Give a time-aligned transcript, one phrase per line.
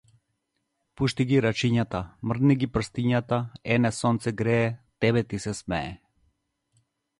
[1.01, 2.01] Пушти ги рачињата,
[2.31, 3.39] мрдни ги прстињата,
[3.77, 4.75] ене сонце грее,
[5.07, 5.95] тебе ти се смее.